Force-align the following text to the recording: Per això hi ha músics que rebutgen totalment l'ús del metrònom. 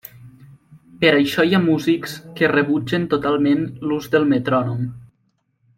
Per 1.03 1.11
això 1.17 1.45
hi 1.49 1.53
ha 1.57 1.59
músics 1.65 2.15
que 2.39 2.49
rebutgen 2.53 3.05
totalment 3.15 3.63
l'ús 3.91 4.09
del 4.17 4.27
metrònom. 4.35 4.89